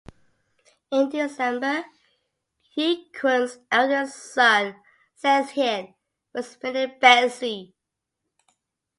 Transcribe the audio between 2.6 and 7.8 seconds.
Yikuang's eldest son, Zaizhen, was made a "beizi".